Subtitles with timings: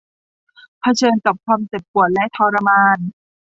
[0.79, 2.97] เผชิญกับความเจ็บปวดและทรมาน